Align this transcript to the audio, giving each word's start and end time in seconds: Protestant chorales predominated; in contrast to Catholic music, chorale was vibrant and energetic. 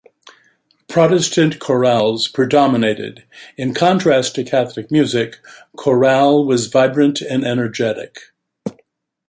Protestant 0.87 1.59
chorales 1.59 2.27
predominated; 2.27 3.23
in 3.55 3.75
contrast 3.75 4.33
to 4.33 4.43
Catholic 4.43 4.89
music, 4.89 5.35
chorale 5.77 6.43
was 6.43 6.65
vibrant 6.71 7.21
and 7.21 7.45
energetic. 7.45 8.17